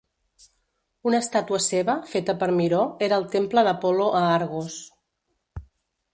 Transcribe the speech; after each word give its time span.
Una 1.09 1.19
estàtua 1.25 1.59
seva, 1.65 1.97
feta 2.13 2.35
per 2.45 2.49
Miró, 2.61 2.81
era 3.09 3.21
al 3.23 3.29
temple 3.37 3.67
d'Apol·lo 3.69 4.09
a 4.23 4.27
Argos. 4.33 4.81